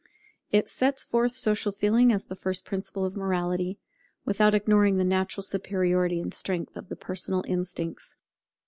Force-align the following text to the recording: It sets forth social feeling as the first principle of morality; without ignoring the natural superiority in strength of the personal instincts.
It 0.49 0.67
sets 0.67 1.03
forth 1.03 1.33
social 1.33 1.71
feeling 1.71 2.11
as 2.11 2.25
the 2.25 2.35
first 2.35 2.65
principle 2.65 3.05
of 3.05 3.15
morality; 3.15 3.77
without 4.25 4.55
ignoring 4.55 4.97
the 4.97 5.03
natural 5.03 5.43
superiority 5.43 6.19
in 6.19 6.31
strength 6.31 6.75
of 6.75 6.89
the 6.89 6.95
personal 6.95 7.43
instincts. 7.47 8.15